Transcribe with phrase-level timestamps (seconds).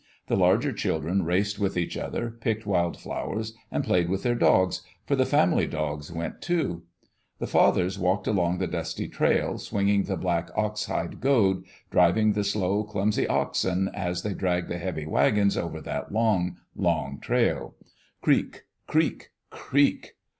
[0.25, 4.81] The larger children raced with each other, picked wild flowers, and played with their dogs,
[5.05, 6.85] for the family dogs went too.
[7.37, 12.43] The fathers walked along the dusty trail, swinging the black ox hide goad, driving the
[12.43, 17.75] slow, clumsy oxen as they dragged the heavy wagons over that long, long trail.
[18.23, 18.63] Creak!
[18.87, 19.29] Creak!
[19.51, 20.15] Creak!